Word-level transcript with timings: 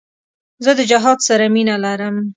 زه 0.63 0.71
د 0.79 0.81
جهاد 0.91 1.19
سره 1.27 1.45
مینه 1.53 1.75
لرم. 1.85 2.15